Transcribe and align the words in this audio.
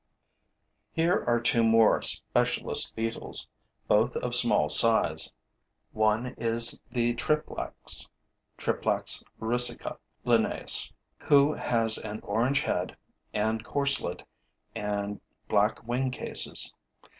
Here 0.93 1.23
are 1.27 1.39
two 1.39 1.61
more 1.63 2.01
specialist 2.01 2.95
beetles, 2.95 3.47
both 3.87 4.15
of 4.15 4.33
small 4.33 4.67
size. 4.67 5.31
One 5.91 6.33
is 6.39 6.81
the 6.91 7.13
Triplax 7.13 8.07
(Triplax 8.57 9.23
russica, 9.39 9.99
LIN.), 10.25 10.65
who 11.19 11.53
has 11.53 11.99
an 11.99 12.19
orange 12.21 12.61
head 12.63 12.97
and 13.31 13.63
corselet 13.63 14.23
and 14.73 15.21
black 15.47 15.87
wing 15.87 16.09
cases. 16.09 16.73